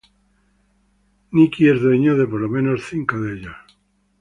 Nikki 1.31 1.69
es 1.69 1.79
dueño 1.79 2.17
de 2.17 2.25
por 2.25 2.41
lo 2.41 2.49
menos 2.49 2.81
cinco 2.89 3.19
de 3.21 3.33
ellos. 3.35 3.55